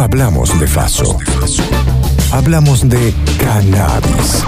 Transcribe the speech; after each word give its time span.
No 0.00 0.04
hablamos 0.04 0.58
de 0.58 0.66
Faso. 0.66 1.18
Hablamos 2.32 2.88
de 2.88 3.12
cannabis. 3.38 4.42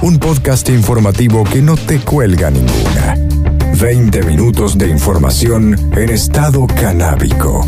Un 0.00 0.18
podcast 0.18 0.70
informativo 0.70 1.44
que 1.44 1.60
no 1.60 1.76
te 1.76 2.00
cuelga 2.00 2.50
ninguna. 2.50 3.14
20 3.78 4.22
minutos 4.22 4.78
de 4.78 4.88
información 4.88 5.92
en 5.94 6.08
estado 6.08 6.66
canábico. 6.66 7.66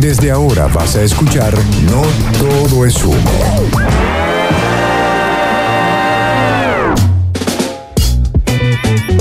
Desde 0.00 0.32
ahora 0.32 0.66
vas 0.66 0.96
a 0.96 1.02
escuchar 1.04 1.54
No 1.84 2.02
todo 2.36 2.84
es 2.84 3.00
humo. 3.04 3.30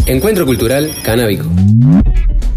Encuentro 0.07 0.47
Cultural 0.47 0.91
Canábico. 1.03 1.45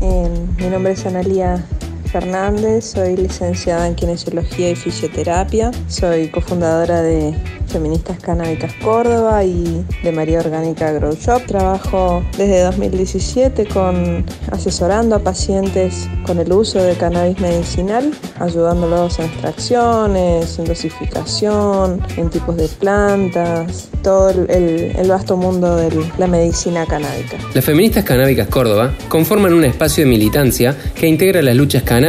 Eh, 0.01 0.47
mi 0.57 0.67
nombre 0.71 0.95
es 0.95 1.05
Analia 1.05 1.63
Fernández, 2.11 2.85
soy 2.85 3.17
licenciada 3.17 3.87
en 3.87 3.95
Kinesiología 3.95 4.71
y 4.71 4.75
Fisioterapia, 4.75 5.71
soy 5.89 6.29
cofundadora 6.29 7.03
de 7.03 7.35
Feministas 7.69 8.19
Canábicas 8.19 8.73
Córdoba 8.83 9.45
y 9.45 9.85
de 10.03 10.11
María 10.11 10.41
Orgánica 10.41 10.91
Grow 10.93 11.15
Shop. 11.15 11.47
Trabajo 11.47 12.23
desde 12.37 12.63
2017 12.63 13.67
con 13.67 14.25
asesorando 14.51 15.15
a 15.15 15.21
pacientes 15.21 16.09
con 16.27 16.41
el 16.41 16.53
uso 16.53 16.83
de 16.83 16.95
cannabis 16.95 17.39
medicinal, 17.39 18.11
ayudándolos 18.41 19.21
en 19.21 19.27
extracciones, 19.27 20.59
en 20.59 20.65
dosificación, 20.65 22.03
en 22.17 22.29
tipos 22.29 22.57
de 22.57 22.67
plantas, 22.67 23.89
todo 24.03 24.31
el, 24.31 25.09
vasto 25.09 25.37
mundo 25.37 25.77
de 25.77 25.91
la 26.19 26.27
medicina 26.27 26.87
canábica. 26.87 27.37
Las 27.53 27.65
Feministas 27.65 28.05
Canábicas 28.05 28.49
Córdoba 28.49 28.95
conforman 29.09 29.53
un 29.53 29.65
espacio 29.65 30.05
de 30.05 30.11
militancia 30.11 30.77
que 30.95 31.07
integra 31.07 31.43
las 31.43 31.57
luchas 31.57 31.83
canábicas 31.83 32.00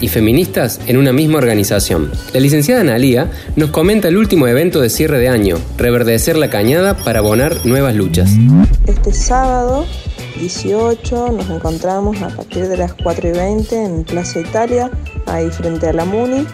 y 0.00 0.06
feministas 0.06 0.80
en 0.86 0.96
una 0.96 1.12
misma 1.12 1.38
organización. 1.38 2.12
La 2.32 2.38
licenciada 2.38 2.82
Analía 2.82 3.32
nos 3.56 3.70
comenta 3.70 4.06
el 4.06 4.16
último 4.16 4.46
evento 4.46 4.80
de 4.80 4.88
cierre 4.88 5.18
de 5.18 5.28
año, 5.28 5.56
reverdecer 5.76 6.36
la 6.36 6.50
cañada 6.50 6.96
para 6.96 7.18
abonar 7.18 7.66
nuevas 7.66 7.96
luchas. 7.96 8.30
Este 8.86 9.12
sábado 9.12 9.86
18 10.38 11.32
nos 11.32 11.50
encontramos 11.50 12.22
a 12.22 12.28
partir 12.28 12.68
de 12.68 12.76
las 12.76 12.94
4 12.94 13.28
y 13.28 13.32
20 13.32 13.84
en 13.84 14.04
Plaza 14.04 14.38
Italia, 14.38 14.88
ahí 15.26 15.50
frente 15.50 15.88
a 15.88 15.94
la 15.94 16.04
MUNI, 16.04 16.46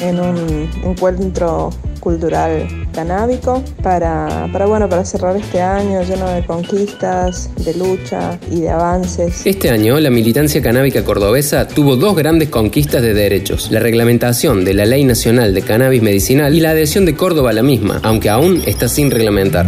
en 0.00 0.20
un 0.20 0.68
encuentro 0.84 1.70
cultural 2.00 2.68
canábico 2.92 3.62
para, 3.82 4.48
para, 4.52 4.66
bueno, 4.66 4.88
para 4.88 5.04
cerrar 5.04 5.36
este 5.36 5.60
año 5.60 6.02
lleno 6.02 6.28
de 6.28 6.44
conquistas, 6.44 7.50
de 7.64 7.74
lucha 7.74 8.38
y 8.50 8.60
de 8.60 8.70
avances. 8.70 9.44
Este 9.44 9.70
año 9.70 9.98
la 9.98 10.10
militancia 10.10 10.62
canábica 10.62 11.04
cordobesa 11.04 11.66
tuvo 11.66 11.96
dos 11.96 12.14
grandes 12.14 12.50
conquistas 12.50 13.02
de 13.02 13.14
derechos, 13.14 13.70
la 13.70 13.80
reglamentación 13.80 14.64
de 14.64 14.74
la 14.74 14.86
Ley 14.86 15.04
Nacional 15.04 15.54
de 15.54 15.62
Cannabis 15.62 16.02
Medicinal 16.02 16.54
y 16.54 16.60
la 16.60 16.70
adhesión 16.70 17.06
de 17.06 17.16
Córdoba 17.16 17.50
a 17.50 17.54
la 17.54 17.62
misma, 17.62 18.00
aunque 18.02 18.30
aún 18.30 18.62
está 18.66 18.88
sin 18.88 19.10
reglamentar. 19.10 19.66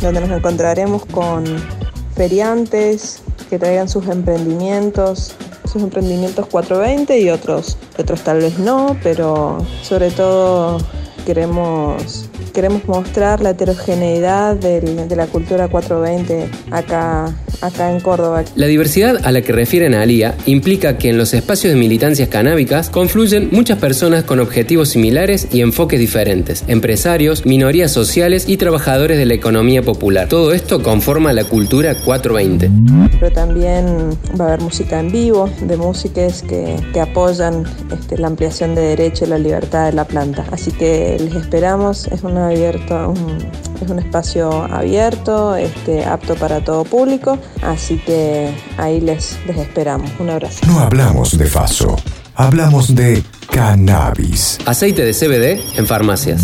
Donde 0.00 0.20
nos 0.20 0.30
encontraremos 0.30 1.04
con 1.06 1.44
feriantes 2.14 3.20
que 3.50 3.58
traigan 3.58 3.88
sus 3.88 4.06
emprendimientos, 4.08 5.34
sus 5.64 5.82
emprendimientos 5.82 6.46
420 6.46 7.20
y 7.20 7.30
otros, 7.30 7.76
otros 7.98 8.22
tal 8.22 8.38
vez 8.38 8.58
no, 8.58 8.96
pero 9.02 9.58
sobre 9.82 10.10
todo 10.10 10.78
queremos, 11.26 12.30
queremos 12.54 12.86
mostrar 12.86 13.40
la 13.40 13.50
heterogeneidad 13.50 14.54
del, 14.54 15.08
de 15.08 15.16
la 15.16 15.26
cultura 15.26 15.68
420 15.68 16.48
acá, 16.70 17.34
acá 17.60 17.90
en 17.90 18.00
Córdoba. 18.00 18.44
La 18.54 18.66
diversidad 18.66 19.20
a 19.24 19.32
la 19.32 19.42
que 19.42 19.52
refieren 19.52 19.94
a 19.94 20.02
Alía 20.02 20.34
implica 20.46 20.98
que 20.98 21.10
en 21.10 21.18
los 21.18 21.34
espacios 21.34 21.72
de 21.72 21.78
militancias 21.78 22.28
canábicas 22.28 22.90
confluyen 22.90 23.48
muchas 23.52 23.78
personas 23.78 24.24
con 24.24 24.40
objetivos 24.40 24.90
similares 24.90 25.48
y 25.52 25.60
enfoques 25.60 25.98
diferentes, 26.00 26.64
empresarios, 26.66 27.46
minorías 27.46 27.92
sociales 27.92 28.44
y 28.48 28.56
trabajadores 28.56 29.18
de 29.18 29.26
la 29.26 29.34
economía 29.34 29.82
popular. 29.82 30.28
Todo 30.28 30.52
esto 30.52 30.82
conforma 30.82 31.32
la 31.32 31.44
cultura 31.44 31.94
420. 31.94 32.70
Pero 33.20 33.32
también 33.32 33.86
va 34.38 34.46
a 34.46 34.48
haber 34.48 34.60
música 34.60 35.00
en 35.00 35.10
vivo, 35.10 35.50
de 35.62 35.76
músicos 35.76 36.42
que, 36.42 36.76
que 36.92 37.00
apoyan 37.00 37.64
este, 37.92 38.18
la 38.18 38.28
ampliación 38.28 38.74
de 38.74 38.82
derechos 38.82 39.28
y 39.28 39.30
la 39.30 39.38
libertad 39.38 39.86
de 39.86 39.92
la 39.92 40.04
planta. 40.04 40.44
Así 40.50 40.70
que 40.72 41.16
les 41.18 41.34
esperamos, 41.34 42.06
es 42.08 42.22
un 42.22 42.36
abierto, 42.36 43.10
un, 43.10 43.38
es 43.84 43.90
un 43.90 43.98
espacio 43.98 44.64
abierto, 44.64 45.56
este, 45.56 46.04
apto 46.04 46.34
para 46.34 46.62
todo 46.62 46.84
público, 46.84 47.38
así 47.62 47.98
que 47.98 48.54
ahí 48.78 49.00
les, 49.00 49.38
les 49.46 49.56
esperamos. 49.58 50.10
Un 50.18 50.30
abrazo. 50.30 50.66
No 50.66 50.80
hablamos 50.80 51.36
de 51.36 51.46
Faso, 51.46 51.96
hablamos 52.34 52.94
de 52.94 53.22
cannabis. 53.50 54.58
Aceite 54.66 55.04
de 55.04 55.12
CBD 55.12 55.78
en 55.78 55.86
farmacias. 55.86 56.42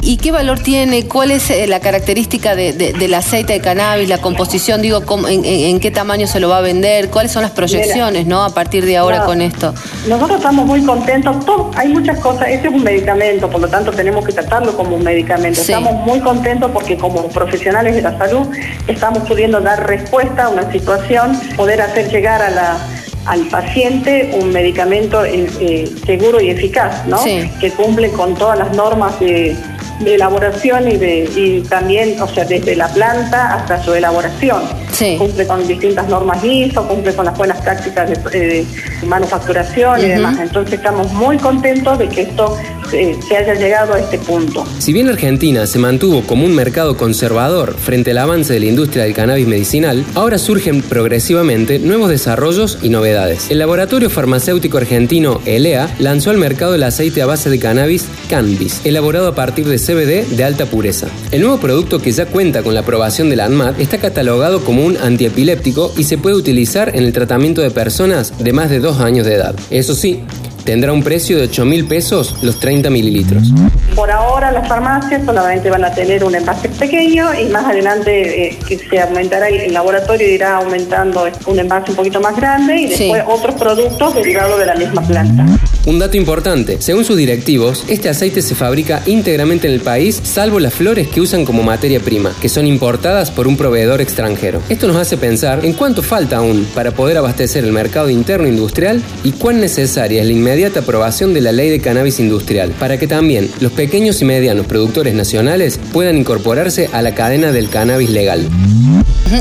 ¿Y 0.00 0.16
qué 0.16 0.30
valor 0.30 0.60
tiene? 0.60 1.06
¿Cuál 1.06 1.30
es 1.30 1.50
eh, 1.50 1.66
la 1.66 1.80
característica 1.80 2.54
de, 2.54 2.72
de, 2.72 2.92
del 2.92 3.14
aceite 3.14 3.54
de 3.54 3.60
cannabis, 3.60 4.08
la 4.08 4.18
composición? 4.18 4.80
Digo, 4.80 5.02
en, 5.28 5.80
qué 5.80 5.90
tamaño 5.90 6.26
se 6.26 6.40
lo 6.40 6.48
va 6.48 6.58
a 6.58 6.60
vender? 6.60 7.10
¿Cuáles 7.10 7.32
son 7.32 7.42
las 7.42 7.50
proyecciones, 7.50 8.26
no? 8.26 8.44
A 8.44 8.50
partir 8.50 8.86
de 8.86 8.96
ahora 8.96 9.18
no, 9.18 9.26
con 9.26 9.42
esto. 9.42 9.74
Nosotros 10.06 10.38
estamos 10.38 10.66
muy 10.66 10.84
contentos. 10.84 11.44
Todo, 11.44 11.70
hay 11.76 11.88
muchas 11.88 12.18
cosas. 12.20 12.48
Este 12.48 12.68
es 12.68 12.74
un 12.74 12.84
medicamento, 12.84 13.50
por 13.50 13.60
lo 13.60 13.68
tanto 13.68 13.90
tenemos 13.90 14.24
que 14.24 14.32
tratarlo 14.32 14.76
como 14.76 14.96
un 14.96 15.04
medicamento. 15.04 15.60
Sí. 15.60 15.72
Estamos 15.72 15.94
muy 16.06 16.20
contentos 16.20 16.70
porque 16.70 16.96
como 16.96 17.28
profesionales 17.28 17.94
de 17.94 18.02
la 18.02 18.16
salud 18.16 18.46
estamos 18.86 19.26
pudiendo 19.26 19.60
dar 19.60 19.86
respuesta 19.86 20.44
a 20.44 20.48
una 20.48 20.70
situación, 20.70 21.38
poder 21.56 21.82
hacer 21.82 22.08
llegar 22.10 22.40
a 22.40 22.50
la 22.50 22.78
al 23.26 23.46
paciente 23.48 24.30
un 24.40 24.52
medicamento 24.52 25.22
eh, 25.22 25.86
seguro 26.06 26.40
y 26.40 26.48
eficaz, 26.48 27.06
¿no? 27.06 27.18
Sí. 27.18 27.50
Que 27.60 27.70
cumple 27.72 28.10
con 28.10 28.34
todas 28.34 28.58
las 28.58 28.74
normas 28.74 29.20
de, 29.20 29.54
de 30.00 30.14
elaboración 30.14 30.88
y, 30.88 30.96
de, 30.96 31.28
y 31.34 31.60
también, 31.68 32.20
o 32.20 32.28
sea, 32.28 32.44
desde 32.44 32.76
la 32.76 32.88
planta 32.88 33.54
hasta 33.54 33.82
su 33.82 33.94
elaboración. 33.94 34.62
Sí. 34.92 35.16
Cumple 35.18 35.46
con 35.46 35.66
distintas 35.66 36.08
normas 36.08 36.42
ISO, 36.44 36.86
cumple 36.86 37.14
con 37.14 37.24
las 37.26 37.36
buenas 37.36 37.60
prácticas 37.60 38.08
de, 38.10 38.16
de 38.38 38.66
manufacturación 39.06 39.92
uh 39.98 40.02
-huh. 40.02 40.04
y 40.04 40.08
demás. 40.08 40.38
Entonces 40.40 40.74
estamos 40.74 41.12
muy 41.12 41.36
contentos 41.38 41.98
de 41.98 42.08
que 42.08 42.22
esto 42.22 42.56
eh, 42.92 43.16
se 43.26 43.36
haya 43.36 43.54
llegado 43.54 43.94
a 43.94 44.00
este 44.00 44.18
punto. 44.18 44.66
Si 44.78 44.92
bien 44.92 45.08
Argentina 45.08 45.66
se 45.66 45.78
mantuvo 45.78 46.22
como 46.22 46.44
un 46.44 46.54
mercado 46.54 46.96
conservador 46.96 47.74
frente 47.74 48.10
al 48.12 48.18
avance 48.18 48.52
de 48.52 48.60
la 48.60 48.66
industria 48.66 49.04
del 49.04 49.14
cannabis 49.14 49.46
medicinal, 49.46 50.04
ahora 50.14 50.38
surgen 50.38 50.82
progresivamente 50.82 51.78
nuevos 51.78 52.10
desarrollos 52.10 52.78
y 52.82 52.88
novedades. 52.88 53.50
El 53.50 53.58
laboratorio 53.58 54.10
farmacéutico 54.10 54.78
argentino 54.78 55.40
ELEA 55.44 55.94
lanzó 55.98 56.30
al 56.30 56.38
mercado 56.38 56.74
el 56.74 56.82
aceite 56.82 57.22
a 57.22 57.26
base 57.26 57.50
de 57.50 57.58
cannabis 57.58 58.06
Cannabis, 58.28 58.80
elaborado 58.84 59.28
a 59.28 59.34
partir 59.34 59.66
de 59.66 59.78
CBD 59.78 60.36
de 60.36 60.44
alta 60.44 60.66
pureza. 60.66 61.08
El 61.30 61.42
nuevo 61.42 61.58
producto 61.58 62.00
que 62.00 62.12
ya 62.12 62.26
cuenta 62.26 62.62
con 62.62 62.74
la 62.74 62.80
aprobación 62.80 63.30
de 63.30 63.36
la 63.36 63.46
ANMAT 63.46 63.80
está 63.80 63.98
catalogado 63.98 64.64
como 64.64 64.84
un 64.84 64.96
antiepiléptico 64.96 65.92
y 65.96 66.04
se 66.04 66.18
puede 66.18 66.36
utilizar 66.36 66.94
en 66.94 67.04
el 67.04 67.12
tratamiento 67.12 67.62
de 67.62 67.70
personas 67.70 68.32
de 68.38 68.52
más 68.52 68.70
de 68.70 68.80
dos 68.80 69.00
años 69.00 69.26
de 69.26 69.34
edad. 69.34 69.54
Eso 69.70 69.94
sí, 69.94 70.20
tendrá 70.68 70.92
un 70.92 71.02
precio 71.02 71.38
de 71.38 71.44
8 71.44 71.64
mil 71.64 71.86
pesos 71.86 72.34
los 72.42 72.60
30 72.60 72.90
mililitros. 72.90 73.50
Por 73.94 74.10
ahora 74.10 74.52
las 74.52 74.68
farmacias 74.68 75.24
solamente 75.24 75.70
van 75.70 75.82
a 75.82 75.90
tener 75.94 76.22
un 76.22 76.34
envase 76.34 76.68
pequeño 76.68 77.32
y 77.32 77.46
más 77.46 77.64
adelante 77.64 78.48
eh, 78.48 78.58
que 78.68 78.76
se 78.76 79.00
aumentará 79.00 79.48
el, 79.48 79.60
el, 79.60 79.72
laboratorio 79.72 80.28
irá 80.28 80.56
aumentando 80.56 81.26
un 81.46 81.58
envase 81.58 81.92
un 81.92 81.96
poquito 81.96 82.20
más 82.20 82.36
grande 82.36 82.76
y 82.82 82.88
después 82.88 83.22
sí. 83.24 83.30
otros 83.32 83.54
productos 83.54 84.14
derivados 84.14 84.58
de 84.58 84.66
la 84.66 84.74
misma 84.74 85.00
planta. 85.00 85.46
Un 85.88 85.98
dato 85.98 86.18
importante, 86.18 86.82
según 86.82 87.06
sus 87.06 87.16
directivos, 87.16 87.82
este 87.88 88.10
aceite 88.10 88.42
se 88.42 88.54
fabrica 88.54 89.02
íntegramente 89.06 89.68
en 89.68 89.72
el 89.72 89.80
país 89.80 90.20
salvo 90.22 90.60
las 90.60 90.74
flores 90.74 91.08
que 91.08 91.22
usan 91.22 91.46
como 91.46 91.62
materia 91.62 91.98
prima, 91.98 92.34
que 92.42 92.50
son 92.50 92.66
importadas 92.66 93.30
por 93.30 93.48
un 93.48 93.56
proveedor 93.56 94.02
extranjero. 94.02 94.60
Esto 94.68 94.86
nos 94.86 94.98
hace 94.98 95.16
pensar 95.16 95.64
en 95.64 95.72
cuánto 95.72 96.02
falta 96.02 96.36
aún 96.36 96.66
para 96.74 96.90
poder 96.90 97.16
abastecer 97.16 97.64
el 97.64 97.72
mercado 97.72 98.10
interno 98.10 98.46
industrial 98.46 99.02
y 99.24 99.32
cuán 99.32 99.62
necesaria 99.62 100.20
es 100.20 100.26
la 100.26 100.34
inmediata 100.34 100.80
aprobación 100.80 101.32
de 101.32 101.40
la 101.40 101.52
ley 101.52 101.70
de 101.70 101.80
cannabis 101.80 102.20
industrial, 102.20 102.74
para 102.78 102.98
que 102.98 103.06
también 103.06 103.50
los 103.60 103.72
pequeños 103.72 104.20
y 104.20 104.26
medianos 104.26 104.66
productores 104.66 105.14
nacionales 105.14 105.80
puedan 105.94 106.18
incorporarse 106.18 106.90
a 106.92 107.00
la 107.00 107.14
cadena 107.14 107.50
del 107.50 107.70
cannabis 107.70 108.10
legal. 108.10 108.46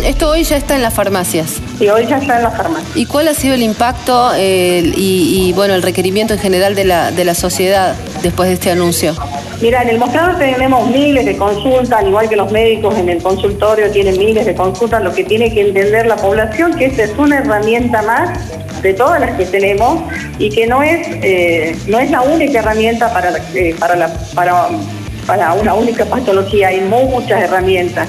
Esto 0.03 0.29
hoy 0.29 0.43
ya 0.43 0.57
está 0.57 0.75
en 0.75 0.81
las 0.81 0.93
farmacias. 0.93 1.61
Sí, 1.77 1.87
hoy 1.87 2.05
ya 2.07 2.17
está 2.17 2.37
en 2.37 2.43
las 2.43 2.57
farmacias. 2.57 2.95
¿Y 2.95 3.05
cuál 3.05 3.27
ha 3.27 3.33
sido 3.33 3.53
el 3.53 3.61
impacto 3.61 4.31
eh, 4.35 4.91
y, 4.95 5.47
y, 5.47 5.53
bueno 5.53 5.75
el 5.75 5.81
requerimiento 5.81 6.33
en 6.33 6.39
general 6.39 6.75
de 6.75 6.85
la, 6.85 7.11
de 7.11 7.23
la 7.23 7.35
sociedad 7.35 7.95
después 8.21 8.49
de 8.49 8.55
este 8.55 8.71
anuncio? 8.71 9.15
Mira, 9.61 9.81
en 9.81 9.89
el 9.89 9.97
mostrador 9.97 10.37
tenemos 10.37 10.87
miles 10.89 11.25
de 11.25 11.35
consultas, 11.35 11.99
al 11.99 12.07
igual 12.07 12.29
que 12.29 12.35
los 12.35 12.51
médicos 12.51 12.95
en 12.97 13.09
el 13.09 13.23
consultorio 13.23 13.89
tienen 13.89 14.17
miles 14.17 14.45
de 14.45 14.53
consultas, 14.53 15.01
lo 15.03 15.11
que 15.13 15.23
tiene 15.23 15.51
que 15.51 15.61
entender 15.61 16.05
la 16.05 16.15
población 16.15 16.75
que 16.75 16.85
esta 16.85 17.03
es 17.03 17.17
una 17.17 17.39
herramienta 17.39 18.03
más 18.03 18.37
de 18.81 18.93
todas 18.93 19.19
las 19.19 19.35
que 19.35 19.45
tenemos 19.45 20.01
y 20.37 20.49
que 20.49 20.67
no 20.67 20.83
es 20.83 21.07
eh, 21.23 21.75
no 21.87 21.97
es 21.97 22.11
la 22.11 22.21
única 22.21 22.59
herramienta 22.59 23.11
para 23.11 23.31
eh, 23.55 23.75
para 23.79 23.95
la 23.95 24.13
para 24.35 24.69
para 25.27 25.53
una 25.53 25.73
única 25.73 26.05
patología, 26.05 26.69
hay 26.69 26.81
muchas 26.81 27.41
herramientas. 27.41 28.07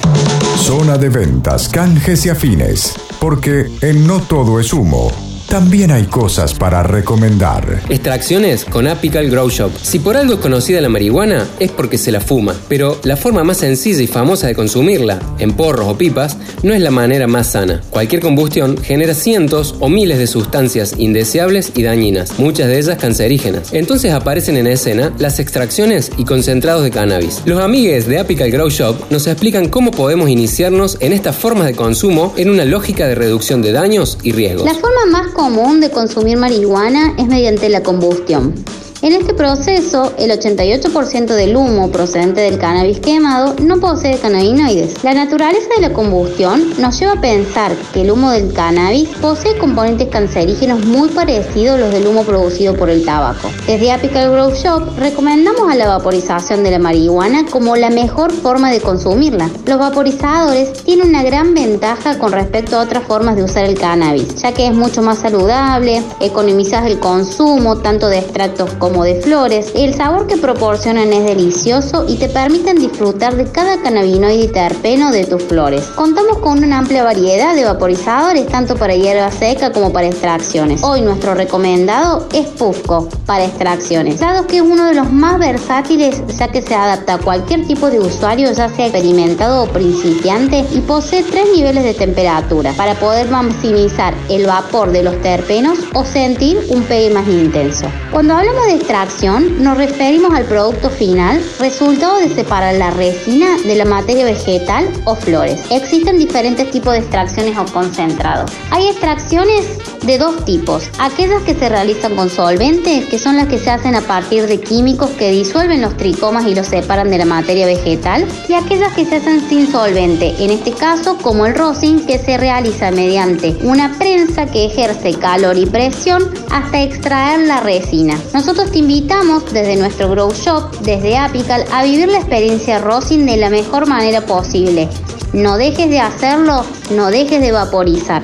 Zona 0.56 0.96
de 0.96 1.08
ventas, 1.08 1.68
canjes 1.68 2.24
y 2.24 2.30
afines, 2.30 2.94
porque 3.18 3.66
en 3.82 4.06
No 4.06 4.20
Todo 4.20 4.60
es 4.60 4.72
Humo, 4.72 5.10
también 5.48 5.90
hay 5.90 6.04
cosas 6.04 6.52
para 6.52 6.82
recomendar. 6.82 7.80
Extracciones 7.88 8.66
con 8.66 8.86
Apical 8.86 9.30
Grow 9.30 9.48
Shop. 9.48 9.72
Si 9.80 9.98
por 9.98 10.16
algo 10.16 10.34
es 10.34 10.40
conocida 10.40 10.80
la 10.82 10.90
marihuana, 10.90 11.46
es 11.58 11.70
porque 11.70 11.96
se 11.96 12.12
la 12.12 12.20
fuma. 12.20 12.54
Pero 12.68 12.98
la 13.04 13.16
forma 13.16 13.44
más 13.44 13.56
sencilla 13.56 14.02
y 14.02 14.06
famosa 14.06 14.46
de 14.46 14.54
consumirla, 14.54 15.18
en 15.38 15.52
porros 15.52 15.88
o 15.88 15.96
pipas, 15.96 16.36
no 16.62 16.74
es 16.74 16.82
la 16.82 16.90
manera 16.90 17.26
más 17.26 17.52
sana. 17.52 17.80
Cualquier 17.88 18.20
combustión 18.20 18.76
genera 18.76 19.14
cientos 19.14 19.74
o 19.80 19.88
miles 19.88 20.18
de 20.18 20.26
sustancias 20.26 20.94
indeseables 20.98 21.72
y 21.74 21.82
dañinas, 21.82 22.38
muchas 22.38 22.68
de 22.68 22.78
ellas 22.78 22.98
cancerígenas. 22.98 23.72
Entonces 23.72 24.12
aparecen 24.12 24.58
en 24.58 24.66
escena 24.66 25.14
las 25.18 25.40
extracciones 25.40 26.12
y 26.18 26.26
concentrados 26.26 26.82
de 26.82 26.90
cannabis. 26.90 27.40
Los 27.46 27.62
amigues 27.62 28.06
de 28.06 28.18
Apical 28.18 28.50
Grow 28.50 28.68
Shop 28.68 28.96
nos 29.10 29.26
explican 29.26 29.70
cómo 29.70 29.92
podemos 29.92 30.28
iniciarnos 30.28 30.98
en 31.00 31.14
estas 31.14 31.36
formas 31.36 31.66
de 31.66 31.74
consumo 31.74 32.34
en 32.36 32.50
una 32.50 32.66
lógica 32.66 33.06
de 33.06 33.14
reducción 33.14 33.62
de 33.62 33.72
daños 33.72 34.18
y 34.22 34.32
riesgos. 34.32 34.66
La 34.66 34.74
forma 34.74 35.06
más 35.10 35.28
común 35.38 35.80
de 35.80 35.92
consumir 35.92 36.36
marihuana 36.36 37.14
es 37.16 37.28
mediante 37.28 37.68
la 37.68 37.84
combustión. 37.84 38.52
En 39.00 39.12
este 39.12 39.32
proceso, 39.32 40.12
el 40.18 40.32
88% 40.32 41.26
del 41.26 41.56
humo 41.56 41.92
procedente 41.92 42.40
del 42.40 42.58
cannabis 42.58 42.98
quemado 42.98 43.54
no 43.62 43.78
posee 43.78 44.18
cannabinoides. 44.18 45.04
La 45.04 45.14
naturaleza 45.14 45.68
de 45.76 45.82
la 45.82 45.92
combustión 45.92 46.74
nos 46.78 46.98
lleva 46.98 47.12
a 47.12 47.20
pensar 47.20 47.76
que 47.94 48.00
el 48.00 48.10
humo 48.10 48.32
del 48.32 48.52
cannabis 48.52 49.08
posee 49.20 49.56
componentes 49.56 50.08
cancerígenos 50.08 50.84
muy 50.84 51.10
parecidos 51.10 51.76
a 51.76 51.78
los 51.78 51.92
del 51.92 52.08
humo 52.08 52.24
producido 52.24 52.74
por 52.74 52.90
el 52.90 53.04
tabaco. 53.04 53.48
Desde 53.68 53.92
Apical 53.92 54.32
Grow 54.32 54.50
Shop 54.50 54.98
recomendamos 54.98 55.70
a 55.70 55.76
la 55.76 55.86
vaporización 55.86 56.64
de 56.64 56.72
la 56.72 56.80
marihuana 56.80 57.46
como 57.48 57.76
la 57.76 57.90
mejor 57.90 58.32
forma 58.32 58.72
de 58.72 58.80
consumirla. 58.80 59.48
Los 59.64 59.78
vaporizadores 59.78 60.72
tienen 60.82 61.10
una 61.10 61.22
gran 61.22 61.54
ventaja 61.54 62.18
con 62.18 62.32
respecto 62.32 62.76
a 62.76 62.82
otras 62.82 63.04
formas 63.04 63.36
de 63.36 63.44
usar 63.44 63.64
el 63.64 63.78
cannabis, 63.78 64.34
ya 64.42 64.50
que 64.50 64.66
es 64.66 64.74
mucho 64.74 65.02
más 65.02 65.18
saludable, 65.18 66.02
economizas 66.18 66.84
el 66.84 66.98
consumo 66.98 67.76
tanto 67.78 68.08
de 68.08 68.18
extractos 68.18 68.72
como 68.74 68.87
como 68.88 69.04
de 69.04 69.20
flores. 69.20 69.72
El 69.74 69.92
sabor 69.92 70.26
que 70.26 70.38
proporcionan 70.38 71.12
es 71.12 71.24
delicioso 71.26 72.06
y 72.08 72.16
te 72.16 72.26
permiten 72.30 72.78
disfrutar 72.78 73.36
de 73.36 73.44
cada 73.44 73.82
cannabinoide 73.82 74.44
y 74.44 74.48
terpeno 74.48 75.12
de 75.12 75.26
tus 75.26 75.42
flores. 75.42 75.82
Contamos 75.94 76.38
con 76.38 76.64
una 76.64 76.78
amplia 76.78 77.04
variedad 77.04 77.54
de 77.54 77.64
vaporizadores 77.64 78.46
tanto 78.46 78.76
para 78.76 78.94
hierba 78.94 79.30
seca 79.30 79.72
como 79.72 79.92
para 79.92 80.06
extracciones. 80.06 80.82
Hoy 80.82 81.02
nuestro 81.02 81.34
recomendado 81.34 82.26
es 82.32 82.46
Pufco 82.46 83.10
para 83.26 83.44
extracciones, 83.44 84.20
dado 84.20 84.46
que 84.46 84.56
es 84.56 84.62
uno 84.62 84.86
de 84.86 84.94
los 84.94 85.12
más 85.12 85.38
versátiles 85.38 86.22
ya 86.38 86.48
que 86.48 86.62
se 86.62 86.74
adapta 86.74 87.14
a 87.14 87.18
cualquier 87.18 87.66
tipo 87.66 87.90
de 87.90 88.00
usuario, 88.00 88.50
ya 88.52 88.70
sea 88.70 88.86
experimentado 88.86 89.64
o 89.64 89.66
principiante, 89.66 90.64
y 90.72 90.80
posee 90.80 91.24
tres 91.24 91.46
niveles 91.54 91.84
de 91.84 91.92
temperatura 91.92 92.72
para 92.72 92.94
poder 92.94 93.28
maximizar 93.28 94.14
el 94.30 94.46
vapor 94.46 94.92
de 94.92 95.02
los 95.02 95.20
terpenos 95.20 95.78
o 95.92 96.06
sentir 96.06 96.58
un 96.70 96.82
pegue 96.84 97.10
más 97.10 97.28
intenso. 97.28 97.84
Cuando 98.10 98.34
hablamos 98.34 98.64
de 98.64 98.77
extracción 98.78 99.62
nos 99.62 99.76
referimos 99.76 100.32
al 100.34 100.44
producto 100.44 100.88
final, 100.88 101.42
resultado 101.58 102.18
de 102.18 102.28
separar 102.28 102.74
la 102.74 102.90
resina 102.90 103.58
de 103.58 103.74
la 103.74 103.84
materia 103.84 104.24
vegetal 104.24 104.88
o 105.04 105.14
flores. 105.14 105.60
Existen 105.70 106.18
diferentes 106.18 106.70
tipos 106.70 106.92
de 106.92 107.00
extracciones 107.00 107.56
o 107.58 107.64
concentrados. 107.66 108.50
Hay 108.70 108.88
extracciones 108.88 109.66
de 110.04 110.18
dos 110.18 110.44
tipos, 110.44 110.88
aquellas 110.98 111.42
que 111.42 111.54
se 111.54 111.68
realizan 111.68 112.14
con 112.16 112.30
solventes, 112.30 113.06
que 113.06 113.18
son 113.18 113.36
las 113.36 113.48
que 113.48 113.58
se 113.58 113.70
hacen 113.70 113.94
a 113.94 114.00
partir 114.00 114.46
de 114.46 114.60
químicos 114.60 115.10
que 115.10 115.30
disuelven 115.30 115.82
los 115.82 115.96
tricomas 115.96 116.46
y 116.46 116.54
los 116.54 116.66
separan 116.66 117.10
de 117.10 117.18
la 117.18 117.24
materia 117.24 117.66
vegetal, 117.66 118.26
y 118.48 118.54
aquellas 118.54 118.92
que 118.94 119.04
se 119.04 119.16
hacen 119.16 119.46
sin 119.48 119.70
solvente, 119.70 120.34
en 120.38 120.50
este 120.50 120.72
caso 120.72 121.18
como 121.18 121.46
el 121.46 121.54
rosin, 121.54 122.06
que 122.06 122.18
se 122.18 122.38
realiza 122.38 122.90
mediante 122.90 123.56
una 123.62 123.92
prensa 123.98 124.46
que 124.46 124.66
ejerce 124.66 125.14
calor 125.14 125.58
y 125.58 125.66
presión 125.66 126.22
hasta 126.50 126.82
extraer 126.82 127.40
la 127.40 127.60
resina. 127.60 128.18
Nosotros 128.32 128.67
te 128.70 128.78
invitamos 128.78 129.52
desde 129.52 129.76
nuestro 129.76 130.10
Grow 130.10 130.32
Shop, 130.32 130.70
desde 130.80 131.16
Apical, 131.16 131.64
a 131.72 131.84
vivir 131.84 132.08
la 132.08 132.18
experiencia 132.18 132.78
rosin 132.78 133.26
de 133.26 133.36
la 133.36 133.50
mejor 133.50 133.86
manera 133.86 134.20
posible. 134.22 134.88
No 135.32 135.56
dejes 135.56 135.88
de 135.90 136.00
hacerlo, 136.00 136.64
no 136.90 137.10
dejes 137.10 137.40
de 137.40 137.52
vaporizar. 137.52 138.22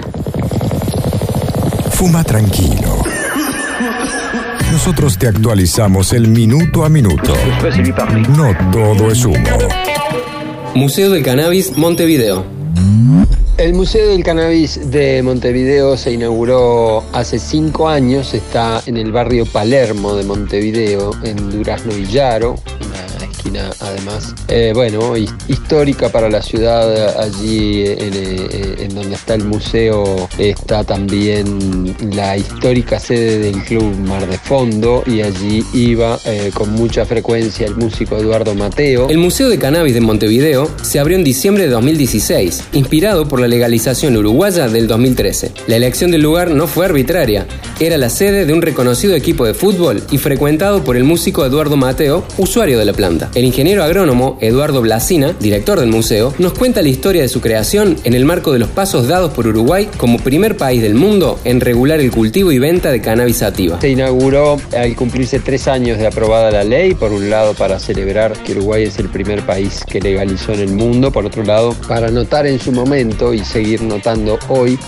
Fuma 1.90 2.24
tranquilo. 2.24 2.98
Nosotros 4.72 5.16
te 5.18 5.28
actualizamos 5.28 6.12
el 6.12 6.28
minuto 6.28 6.84
a 6.84 6.88
minuto. 6.88 7.34
No 8.36 8.70
todo 8.70 9.10
es 9.10 9.24
humo. 9.24 9.38
Museo 10.74 11.10
del 11.10 11.22
Cannabis 11.22 11.76
Montevideo. 11.76 12.53
El 13.64 13.72
Museo 13.72 14.08
del 14.08 14.22
Cannabis 14.22 14.90
de 14.90 15.22
Montevideo 15.22 15.96
se 15.96 16.12
inauguró 16.12 17.02
hace 17.14 17.38
cinco 17.38 17.88
años, 17.88 18.34
está 18.34 18.82
en 18.84 18.98
el 18.98 19.10
barrio 19.10 19.46
Palermo 19.46 20.14
de 20.16 20.22
Montevideo, 20.22 21.12
en 21.22 21.50
Durazno 21.50 21.94
Villaro, 21.94 22.56
además, 23.80 24.34
eh, 24.48 24.72
bueno, 24.74 25.16
histórica 25.16 26.08
para 26.08 26.28
la 26.28 26.42
ciudad, 26.42 27.20
allí 27.20 27.84
en, 27.86 28.14
eh, 28.14 28.76
en, 28.80 28.94
donde 28.94 29.14
está 29.14 29.34
el 29.34 29.44
museo 29.44 30.28
está 30.38 30.84
también 30.84 31.94
la 32.14 32.36
histórica 32.36 32.98
sede 32.98 33.38
del 33.38 33.62
Club 33.64 33.96
Mar 34.06 34.26
de 34.28 34.38
Fondo 34.38 35.02
y 35.06 35.22
allí 35.22 35.64
iba 35.72 36.18
eh, 36.24 36.50
con 36.54 36.70
mucha 36.72 37.04
frecuencia 37.04 37.66
el 37.66 37.76
músico 37.76 38.16
Eduardo 38.16 38.54
Mateo. 38.54 39.08
El 39.08 39.18
Museo 39.18 39.48
de 39.48 39.58
Cannabis 39.58 39.94
de 39.94 40.00
Montevideo 40.00 40.70
se 40.82 40.98
abrió 40.98 41.16
en 41.16 41.24
diciembre 41.24 41.64
de 41.64 41.70
2016, 41.70 42.64
inspirado 42.72 43.28
por 43.28 43.40
la 43.40 43.48
legalización 43.48 44.16
uruguaya 44.16 44.68
del 44.68 44.86
2013. 44.86 45.52
La 45.66 45.76
elección 45.76 46.10
del 46.10 46.22
lugar 46.22 46.50
no 46.50 46.66
fue 46.66 46.86
arbitraria, 46.86 47.46
era 47.80 47.98
la 47.98 48.10
sede 48.10 48.46
de 48.46 48.52
un 48.52 48.62
reconocido 48.62 49.14
equipo 49.14 49.44
de 49.44 49.54
fútbol 49.54 50.02
y 50.10 50.18
frecuentado 50.18 50.84
por 50.84 50.96
el 50.96 51.04
músico 51.04 51.44
Eduardo 51.44 51.76
Mateo, 51.76 52.24
usuario 52.38 52.78
de 52.78 52.84
la 52.84 52.92
planta. 52.92 53.30
El 53.34 53.44
ingeniero 53.44 53.82
agrónomo 53.82 54.38
Eduardo 54.40 54.80
Blasina, 54.80 55.34
director 55.40 55.80
del 55.80 55.88
museo, 55.88 56.32
nos 56.38 56.52
cuenta 56.52 56.82
la 56.82 56.88
historia 56.88 57.22
de 57.22 57.28
su 57.28 57.40
creación 57.40 57.96
en 58.04 58.14
el 58.14 58.24
marco 58.24 58.52
de 58.52 58.60
los 58.60 58.68
pasos 58.68 59.08
dados 59.08 59.32
por 59.32 59.48
Uruguay 59.48 59.88
como 59.96 60.20
primer 60.20 60.56
país 60.56 60.80
del 60.80 60.94
mundo 60.94 61.40
en 61.42 61.60
regular 61.60 61.98
el 61.98 62.12
cultivo 62.12 62.52
y 62.52 62.60
venta 62.60 62.92
de 62.92 63.00
cannabis 63.00 63.38
sativa. 63.38 63.80
Se 63.80 63.88
inauguró 63.88 64.56
al 64.76 64.94
cumplirse 64.94 65.40
tres 65.40 65.66
años 65.66 65.98
de 65.98 66.06
aprobada 66.06 66.52
la 66.52 66.62
ley, 66.62 66.94
por 66.94 67.10
un 67.10 67.28
lado 67.28 67.54
para 67.54 67.80
celebrar 67.80 68.34
que 68.44 68.52
Uruguay 68.52 68.84
es 68.84 69.00
el 69.00 69.08
primer 69.08 69.44
país 69.44 69.82
que 69.84 70.00
legalizó 70.00 70.52
en 70.52 70.60
el 70.60 70.72
mundo, 70.72 71.10
por 71.10 71.26
otro 71.26 71.42
lado 71.42 71.74
para 71.88 72.12
notar 72.12 72.46
en 72.46 72.60
su 72.60 72.70
momento 72.70 73.34
y 73.34 73.40
seguir 73.40 73.82
notando 73.82 74.38
hoy 74.46 74.78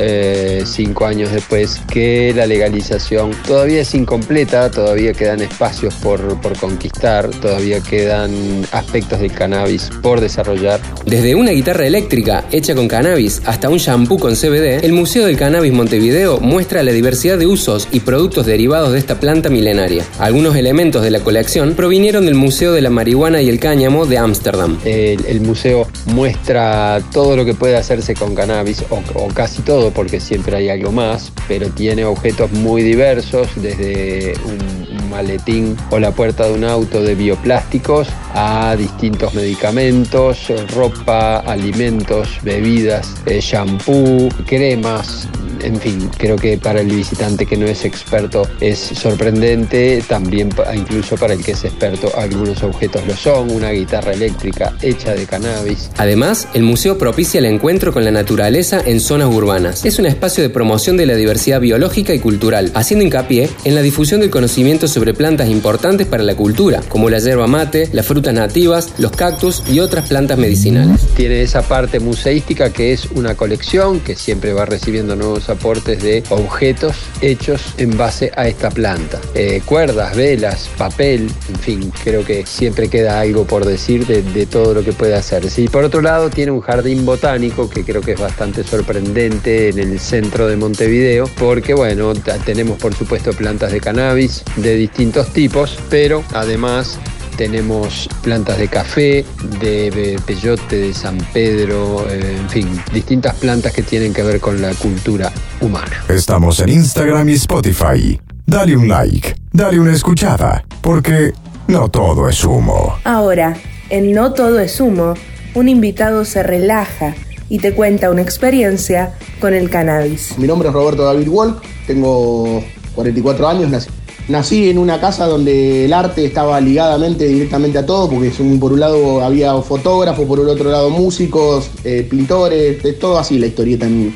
eh, 0.00 0.62
cinco 0.64 1.06
años 1.06 1.32
después, 1.32 1.80
que 1.90 2.32
la 2.34 2.46
legalización 2.46 3.32
todavía 3.46 3.80
es 3.80 3.94
incompleta, 3.94 4.70
todavía 4.70 5.12
quedan 5.12 5.40
espacios 5.40 5.94
por, 5.94 6.40
por 6.40 6.56
conquistar, 6.56 7.28
todavía 7.30 7.80
quedan 7.88 8.64
aspectos 8.72 9.20
del 9.20 9.32
cannabis 9.32 9.90
por 10.02 10.20
desarrollar. 10.20 10.80
Desde 11.06 11.34
una 11.34 11.52
guitarra 11.52 11.86
eléctrica 11.86 12.44
hecha 12.52 12.74
con 12.74 12.88
cannabis 12.88 13.42
hasta 13.46 13.68
un 13.68 13.78
shampoo 13.78 14.18
con 14.18 14.34
CBD, 14.34 14.84
el 14.84 14.92
Museo 14.92 15.26
del 15.26 15.36
Cannabis 15.36 15.72
Montevideo 15.72 16.40
muestra 16.40 16.82
la 16.82 16.92
diversidad 16.92 17.38
de 17.38 17.46
usos 17.46 17.88
y 17.90 18.00
productos 18.00 18.46
derivados 18.46 18.92
de 18.92 18.98
esta 18.98 19.18
planta 19.18 19.48
milenaria. 19.48 20.04
Algunos 20.18 20.56
elementos 20.56 21.02
de 21.02 21.10
la 21.10 21.20
colección 21.20 21.74
provinieron 21.74 22.26
del 22.26 22.34
Museo 22.34 22.72
de 22.72 22.82
la 22.82 22.90
Marihuana 22.90 23.40
y 23.42 23.48
el 23.48 23.58
Cáñamo 23.58 24.06
de 24.06 24.18
Ámsterdam. 24.18 24.78
El, 24.84 25.24
el, 25.26 25.40
museo 25.40 25.86
muestra 26.06 27.00
todo 27.12 27.36
lo 27.36 27.44
que 27.44 27.54
puede 27.54 27.76
hacerse 27.76 28.14
con 28.14 28.34
cannabis, 28.34 28.84
o, 28.90 29.02
o 29.14 29.28
casi 29.28 29.62
todo 29.62 29.90
porque 29.90 30.20
siempre 30.20 30.56
hay 30.56 30.68
algo 30.68 30.92
más, 30.92 31.32
pero 31.46 31.68
tiene 31.68 32.04
objetos 32.04 32.52
muy 32.52 32.82
diversos, 32.82 33.48
desde 33.56 34.34
un, 34.44 34.87
maletín 35.08 35.76
o 35.90 35.98
la 35.98 36.12
puerta 36.12 36.46
de 36.46 36.54
un 36.54 36.64
auto 36.64 37.02
de 37.02 37.14
bioplásticos 37.14 38.08
a 38.34 38.76
distintos 38.76 39.34
medicamentos, 39.34 40.52
ropa, 40.74 41.38
alimentos, 41.38 42.38
bebidas, 42.42 43.14
eh, 43.26 43.40
shampoo, 43.40 44.28
cremas, 44.46 45.28
en 45.62 45.80
fin, 45.80 46.10
creo 46.16 46.36
que 46.36 46.58
para 46.58 46.80
el 46.80 46.88
visitante 46.88 47.46
que 47.46 47.56
no 47.56 47.66
es 47.66 47.84
experto 47.84 48.48
es 48.60 48.78
sorprendente, 48.78 50.02
también 50.06 50.50
incluso 50.74 51.16
para 51.16 51.34
el 51.34 51.44
que 51.44 51.52
es 51.52 51.64
experto 51.64 52.10
algunos 52.16 52.62
objetos 52.62 53.06
lo 53.06 53.16
son, 53.16 53.50
una 53.50 53.70
guitarra 53.70 54.12
eléctrica 54.12 54.74
hecha 54.82 55.14
de 55.14 55.26
cannabis. 55.26 55.90
Además, 55.96 56.48
el 56.54 56.62
museo 56.62 56.98
propicia 56.98 57.38
el 57.38 57.46
encuentro 57.46 57.92
con 57.92 58.04
la 58.04 58.10
naturaleza 58.10 58.80
en 58.84 59.00
zonas 59.00 59.28
urbanas. 59.32 59.84
Es 59.84 59.98
un 59.98 60.06
espacio 60.06 60.42
de 60.42 60.50
promoción 60.50 60.96
de 60.96 61.06
la 61.06 61.14
diversidad 61.14 61.60
biológica 61.60 62.14
y 62.14 62.18
cultural, 62.18 62.70
haciendo 62.74 63.04
hincapié 63.04 63.50
en 63.64 63.74
la 63.74 63.82
difusión 63.82 64.20
del 64.20 64.30
conocimiento 64.30 64.88
sobre 64.88 65.14
plantas 65.14 65.48
importantes 65.48 66.06
para 66.06 66.22
la 66.22 66.34
cultura, 66.34 66.82
como 66.88 67.10
la 67.10 67.18
yerba 67.18 67.46
mate, 67.46 67.88
las 67.92 68.06
frutas 68.06 68.34
nativas, 68.34 68.92
los 68.98 69.12
cactus 69.12 69.62
y 69.70 69.80
otras 69.80 70.08
plantas 70.08 70.38
medicinales. 70.38 71.00
Tiene 71.16 71.42
esa 71.42 71.62
parte 71.62 72.00
museística 72.00 72.72
que 72.72 72.92
es 72.92 73.06
una 73.14 73.34
colección 73.36 74.00
que 74.00 74.16
siempre 74.16 74.52
va 74.52 74.64
recibiendo 74.64 75.16
nuevos 75.16 75.47
aportes 75.50 76.02
de 76.02 76.22
objetos 76.30 76.96
hechos 77.20 77.74
en 77.78 77.96
base 77.96 78.30
a 78.36 78.48
esta 78.48 78.70
planta. 78.70 79.20
Eh, 79.34 79.62
cuerdas, 79.64 80.16
velas, 80.16 80.68
papel, 80.76 81.30
en 81.48 81.58
fin, 81.58 81.92
creo 82.02 82.24
que 82.24 82.44
siempre 82.46 82.88
queda 82.88 83.20
algo 83.20 83.44
por 83.44 83.64
decir 83.64 84.06
de, 84.06 84.22
de 84.22 84.46
todo 84.46 84.74
lo 84.74 84.84
que 84.84 84.92
puede 84.92 85.14
hacerse. 85.14 85.62
Y 85.62 85.68
por 85.68 85.84
otro 85.84 86.00
lado 86.00 86.30
tiene 86.30 86.52
un 86.52 86.60
jardín 86.60 87.04
botánico 87.04 87.68
que 87.68 87.84
creo 87.84 88.00
que 88.00 88.12
es 88.12 88.20
bastante 88.20 88.64
sorprendente 88.64 89.68
en 89.68 89.78
el 89.78 89.98
centro 90.00 90.46
de 90.46 90.56
Montevideo, 90.56 91.28
porque 91.38 91.74
bueno, 91.74 92.12
tenemos 92.44 92.78
por 92.78 92.94
supuesto 92.94 93.32
plantas 93.32 93.72
de 93.72 93.80
cannabis 93.80 94.44
de 94.56 94.74
distintos 94.74 95.32
tipos, 95.32 95.78
pero 95.90 96.24
además 96.32 96.98
tenemos 97.38 98.08
plantas 98.20 98.58
de 98.58 98.66
café, 98.66 99.24
de 99.60 100.20
peyote, 100.26 100.76
de 100.76 100.92
San 100.92 101.16
Pedro, 101.32 102.04
eh, 102.10 102.36
en 102.36 102.50
fin, 102.50 102.68
distintas 102.92 103.36
plantas 103.36 103.72
que 103.72 103.82
tienen 103.82 104.12
que 104.12 104.24
ver 104.24 104.40
con 104.40 104.60
la 104.60 104.74
cultura 104.74 105.32
humana. 105.60 106.04
Estamos 106.08 106.58
en 106.58 106.70
Instagram 106.70 107.28
y 107.28 107.34
Spotify. 107.34 108.20
Dale 108.44 108.76
un 108.76 108.88
like, 108.88 109.36
dale 109.52 109.78
una 109.78 109.92
escuchada, 109.92 110.64
porque 110.80 111.32
no 111.68 111.88
todo 111.88 112.28
es 112.28 112.42
humo. 112.44 112.98
Ahora, 113.04 113.56
en 113.88 114.12
No 114.12 114.32
todo 114.32 114.58
es 114.58 114.80
humo, 114.80 115.14
un 115.54 115.68
invitado 115.68 116.24
se 116.24 116.42
relaja 116.42 117.14
y 117.48 117.60
te 117.60 117.72
cuenta 117.72 118.10
una 118.10 118.22
experiencia 118.22 119.14
con 119.40 119.54
el 119.54 119.70
cannabis. 119.70 120.36
Mi 120.38 120.48
nombre 120.48 120.70
es 120.70 120.74
Roberto 120.74 121.04
David 121.04 121.28
Wolf, 121.28 121.58
tengo 121.86 122.64
44 122.96 123.46
años, 123.46 123.70
nací 123.70 123.90
Nací 124.28 124.68
en 124.68 124.76
una 124.76 125.00
casa 125.00 125.26
donde 125.26 125.86
el 125.86 125.92
arte 125.94 126.26
estaba 126.26 126.60
ligadamente 126.60 127.26
directamente 127.26 127.78
a 127.78 127.86
todo, 127.86 128.10
porque 128.10 128.30
por 128.60 128.74
un 128.74 128.80
lado 128.80 129.22
había 129.22 129.54
fotógrafos, 129.62 130.26
por 130.26 130.38
el 130.38 130.48
otro 130.48 130.70
lado 130.70 130.90
músicos, 130.90 131.70
eh, 131.82 132.06
pintores, 132.08 132.84
es 132.84 132.98
todo 132.98 133.18
así 133.18 133.38
la 133.38 133.46
historieta 133.46 133.86
en 133.86 134.14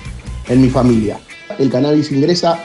mi 0.48 0.68
familia. 0.68 1.18
El 1.58 1.70
cannabis 1.70 2.12
ingresa 2.12 2.62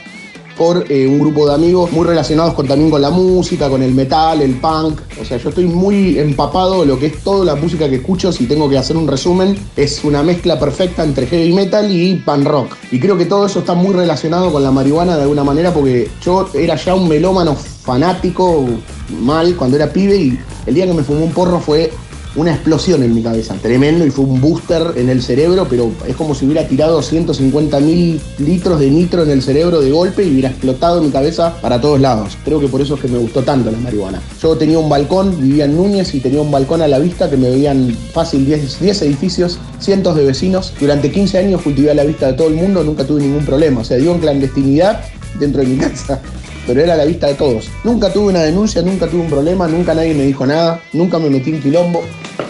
por 0.58 0.92
eh, 0.92 1.08
un 1.08 1.20
grupo 1.20 1.48
de 1.48 1.54
amigos 1.54 1.92
muy 1.92 2.06
relacionados 2.06 2.54
con, 2.54 2.68
también 2.68 2.90
con 2.90 3.02
la 3.02 3.10
música, 3.10 3.70
con 3.70 3.84
el 3.84 3.94
metal, 3.94 4.42
el 4.42 4.56
punk. 4.56 5.00
O 5.22 5.26
sea, 5.26 5.38
yo 5.38 5.50
estoy 5.50 5.66
muy 5.66 6.18
empapado 6.18 6.84
lo 6.84 6.98
que 6.98 7.08
es 7.08 7.24
toda 7.24 7.46
la 7.46 7.56
música 7.56 7.88
que 7.88 7.98
escucho. 7.98 8.32
Si 8.32 8.48
tengo 8.48 8.70
que 8.70 8.78
hacer 8.78 8.98
un 8.98 9.08
resumen, 9.08 9.58
es 9.76 10.04
una 10.04 10.24
mezcla 10.24 10.60
perfecta 10.60 11.04
entre 11.04 11.28
heavy 11.28 11.54
metal 11.54 11.90
y 11.92 12.16
punk 12.16 12.46
rock. 12.46 12.76
Y 12.92 13.00
creo 13.00 13.18
que 13.18 13.26
todo 13.26 13.46
eso 13.46 13.60
está 13.60 13.76
muy 13.76 13.94
relacionado 13.94 14.52
con 14.52 14.64
la 14.64 14.72
marihuana 14.72 15.16
de 15.16 15.24
alguna 15.24 15.44
manera 15.44 15.74
porque 15.74 16.10
yo 16.24 16.50
era 16.54 16.76
ya 16.76 16.96
un 16.96 17.08
melómano 17.08 17.56
fanático 17.56 18.66
mal 19.22 19.56
cuando 19.56 19.78
era 19.78 19.92
pibe 19.92 20.18
y 20.18 20.40
el 20.66 20.74
día 20.74 20.86
que 20.86 20.94
me 20.94 21.04
fumé 21.04 21.24
un 21.24 21.32
porro 21.32 21.60
fue 21.60 21.92
una 22.36 22.54
explosión 22.54 23.04
en 23.04 23.14
mi 23.14 23.24
cabeza, 23.24 23.56
tremendo, 23.62 24.06
y 24.06 24.12
fue 24.12 24.26
un 24.26 24.40
booster 24.40 24.94
en 24.96 25.10
el 25.10 25.22
cerebro, 25.22 25.68
pero 25.70 25.92
es 26.08 26.16
como 26.16 26.36
si 26.36 26.46
hubiera 26.46 26.68
tirado 26.68 27.02
150 27.02 27.80
mil 27.80 28.22
litros 28.40 28.80
de 28.80 28.90
nitro 28.92 29.24
en 29.24 29.32
el 29.32 29.42
cerebro 29.42 29.82
de 29.82 29.92
golpe 29.92 30.24
y 30.24 30.32
hubiera 30.32 30.50
explotado 30.50 31.02
mi 31.02 31.10
cabeza 31.10 31.56
para 31.62 31.82
todos 31.82 32.00
lados. 32.00 32.38
Creo 32.46 32.60
que 32.60 32.68
por 32.68 32.82
eso 32.82 32.96
es 32.96 33.02
que 33.02 33.08
me 33.08 33.18
gustó 33.18 33.44
tanto 33.44 33.72
la 33.72 33.78
marihuana. 33.78 34.22
Yo 34.42 34.56
tenía 34.58 34.80
un 34.80 34.90
balcón, 34.90 35.40
vivía 35.42 35.66
en 35.66 35.76
Núñez 35.76 36.14
y 36.14 36.20
tenía 36.20 36.42
un 36.42 36.52
balcón 36.52 36.82
a 36.82 36.88
la 36.88 37.00
vista 37.00 37.30
que 37.30 37.38
me 37.38 37.50
veían 37.50 37.96
fácil 38.14 38.46
10, 38.46 38.80
10 38.80 39.02
edificios, 39.04 39.60
cientos 39.80 40.16
de 40.16 40.26
vecinos. 40.26 40.74
Durante 40.80 41.12
15 41.12 41.38
años 41.38 41.62
cultivé 41.62 41.92
a 41.92 41.96
la 41.96 42.04
vista 42.04 42.28
de 42.28 42.34
todo 42.34 42.48
el 42.48 42.56
mundo, 42.56 42.84
nunca 42.84 43.06
tuve 43.06 43.22
ningún 43.22 43.46
problema. 43.46 43.82
O 43.82 43.84
sea, 43.84 43.98
digo 43.98 44.14
en 44.14 44.20
clandestinidad 44.20 45.02
dentro 45.40 45.62
de 45.62 45.68
mi 45.68 45.78
casa 45.78 46.22
pero 46.68 46.82
era 46.82 46.94
a 46.94 46.98
la 46.98 47.06
vista 47.06 47.28
de 47.28 47.36
todos. 47.36 47.70
Nunca 47.84 48.12
tuve 48.12 48.28
una 48.28 48.44
denuncia, 48.44 48.82
nunca 48.82 49.08
tuve 49.08 49.22
un 49.22 49.30
problema, 49.30 49.68
nunca 49.68 49.94
nadie 49.94 50.14
me 50.14 50.26
dijo 50.26 50.46
nada, 50.46 50.82
nunca 50.94 51.18
me 51.18 51.30
metí 51.30 51.52
en 51.52 51.62
quilombo. 51.62 52.04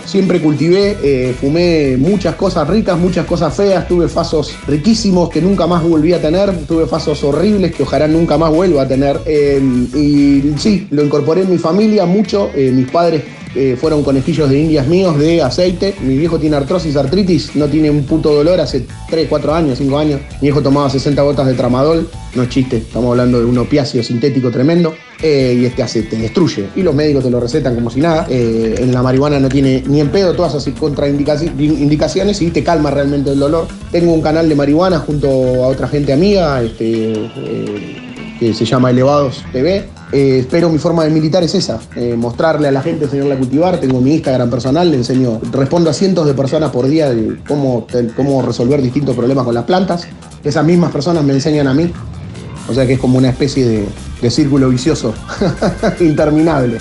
Siempre 0.05 0.41
cultivé, 0.41 0.97
eh, 1.03 1.36
fumé 1.39 1.97
muchas 1.97 2.36
cosas 2.36 2.67
ricas, 2.67 2.97
muchas 2.97 3.25
cosas 3.25 3.53
feas, 3.53 3.88
tuve 3.89 4.07
fasos 4.07 4.55
riquísimos 4.65 5.29
que 5.29 5.41
nunca 5.41 5.67
más 5.67 5.83
volví 5.83 6.13
a 6.13 6.21
tener, 6.21 6.65
tuve 6.65 6.88
fasos 6.88 7.24
horribles 7.25 7.75
que 7.75 7.83
ojalá 7.83 8.07
nunca 8.07 8.38
más 8.38 8.50
vuelva 8.50 8.83
a 8.83 8.88
tener. 8.88 9.19
Eh, 9.25 9.62
y 9.93 10.53
sí, 10.57 10.88
lo 10.91 11.03
incorporé 11.03 11.41
en 11.41 11.51
mi 11.51 11.57
familia 11.57 12.05
mucho, 12.05 12.50
eh, 12.55 12.71
mis 12.71 12.89
padres 12.89 13.24
fueron 13.79 14.03
conejillos 14.03 14.49
de 14.49 14.59
indias 14.59 14.87
míos 14.87 15.17
de 15.17 15.41
aceite. 15.41 15.95
Mi 16.01 16.17
viejo 16.17 16.39
tiene 16.39 16.55
artrosis, 16.55 16.95
artritis, 16.95 17.55
no 17.55 17.67
tiene 17.67 17.89
un 17.89 18.03
puto 18.03 18.33
dolor 18.33 18.59
hace 18.59 18.85
3, 19.09 19.27
4 19.29 19.53
años, 19.53 19.77
5 19.77 19.97
años. 19.97 20.21
Mi 20.41 20.47
viejo 20.47 20.61
tomaba 20.61 20.89
60 20.89 21.21
gotas 21.21 21.47
de 21.47 21.53
tramadol, 21.53 22.09
no 22.35 22.43
es 22.43 22.49
chiste, 22.49 22.77
estamos 22.77 23.11
hablando 23.11 23.39
de 23.39 23.45
un 23.45 23.57
opiáceo 23.57 24.03
sintético 24.03 24.51
tremendo. 24.51 24.93
y 25.21 25.65
este 25.65 25.81
hace, 25.81 26.03
te 26.03 26.17
destruye. 26.17 26.67
Y 26.75 26.83
los 26.83 26.93
médicos 26.93 27.23
te 27.23 27.31
lo 27.31 27.39
recetan 27.39 27.73
como 27.75 27.89
si 27.89 27.99
nada. 27.99 28.27
en 28.29 28.93
la 28.93 29.01
marihuana 29.01 29.39
no 29.39 29.49
tiene 29.49 29.83
ni 29.87 29.99
en 30.01 30.09
pedo 30.09 30.33
todas 30.33 30.53
esas 30.55 30.73
contraindicaciones 30.79 32.41
y 32.41 32.51
te 32.51 32.63
calma 32.63 32.91
realmente 32.91 33.31
el 33.31 33.39
dolor. 33.39 33.67
Tengo 33.91 34.13
un 34.13 34.21
canal 34.21 34.47
de 34.47 34.55
marihuana 34.55 34.99
junto 34.99 35.27
a 35.63 35.67
otra 35.67 35.87
gente 35.87 36.13
amiga 36.13 36.61
este, 36.61 37.13
eh, 37.13 37.97
que 38.39 38.53
se 38.53 38.65
llama 38.65 38.91
Elevados 38.91 39.43
TV. 39.51 39.96
Eh, 40.11 40.39
espero 40.39 40.69
mi 40.69 40.77
forma 40.77 41.03
de 41.03 41.09
militar 41.09 41.43
es 41.43 41.53
esa, 41.53 41.79
eh, 41.95 42.15
mostrarle 42.17 42.69
a 42.69 42.71
la 42.71 42.81
gente, 42.81 43.05
enseñarle 43.05 43.33
a 43.33 43.37
cultivar. 43.37 43.79
Tengo 43.79 43.99
mi 43.99 44.13
Instagram 44.13 44.49
personal, 44.49 44.89
le 44.89 44.97
enseño, 44.97 45.39
respondo 45.51 45.89
a 45.89 45.93
cientos 45.93 46.25
de 46.25 46.33
personas 46.33 46.71
por 46.71 46.87
día 46.87 47.09
de 47.09 47.39
cómo, 47.47 47.87
cómo 48.15 48.41
resolver 48.41 48.81
distintos 48.81 49.15
problemas 49.15 49.45
con 49.45 49.53
las 49.53 49.65
plantas. 49.65 50.07
Esas 50.43 50.65
mismas 50.65 50.91
personas 50.91 51.23
me 51.23 51.33
enseñan 51.33 51.67
a 51.67 51.73
mí. 51.73 51.91
O 52.69 52.73
sea 52.73 52.85
que 52.85 52.93
es 52.93 52.99
como 52.99 53.17
una 53.17 53.29
especie 53.29 53.65
de, 53.65 53.87
de 54.21 54.31
círculo 54.31 54.69
vicioso 54.69 55.13
interminable. 55.99 56.77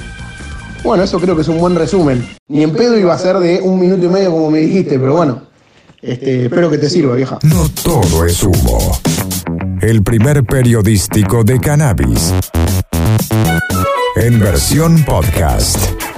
Bueno, 0.83 1.03
eso 1.03 1.19
creo 1.19 1.35
que 1.35 1.43
es 1.43 1.49
un 1.49 1.59
buen 1.59 1.75
resumen. 1.75 2.27
Ni 2.49 2.63
en 2.63 2.73
pedo 2.73 2.97
iba 2.97 3.13
a 3.13 3.19
ser 3.19 3.39
de 3.39 3.61
un 3.61 3.81
minuto 3.81 4.05
y 4.07 4.09
medio 4.09 4.31
como 4.31 4.51
me 4.51 4.61
dijiste, 4.61 4.99
pero 4.99 5.15
bueno, 5.15 5.43
este, 6.01 6.45
espero 6.45 6.71
que 6.71 6.79
te 6.79 6.89
sirva, 6.89 7.17
vieja. 7.17 7.39
No 7.43 7.69
todo 7.83 8.25
es 8.25 8.43
humo. 8.43 8.99
El 9.81 10.03
primer 10.03 10.45
periodístico 10.45 11.43
de 11.43 11.59
cannabis. 11.59 12.33
En 14.17 14.41
versión 14.41 15.05
podcast. 15.05 16.16